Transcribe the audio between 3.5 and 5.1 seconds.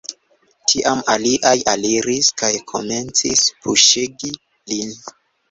puŝegi lin.